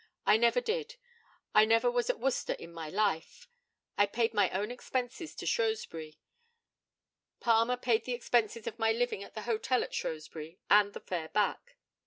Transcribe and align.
I 0.25 0.35
never 0.35 0.59
did. 0.61 0.95
I 1.53 1.63
never 1.63 1.91
was 1.91 2.09
at 2.09 2.19
Worcester 2.19 2.53
in 2.53 2.73
my 2.73 2.89
life. 2.89 3.47
I 3.99 4.07
paid 4.07 4.33
my 4.33 4.49
own 4.49 4.71
expenses 4.71 5.35
to 5.35 5.45
Shrewsbury. 5.45 6.17
Palmer 7.39 7.77
paid 7.77 8.05
the 8.05 8.13
expenses 8.13 8.65
of 8.65 8.79
my 8.79 8.91
living 8.91 9.23
at 9.23 9.35
the 9.35 9.43
hotel 9.43 9.83
at 9.83 9.93
Shrewsbury, 9.93 10.57
and 10.71 10.93
the 10.93 11.01
fare 11.01 11.29
back. 11.29 11.77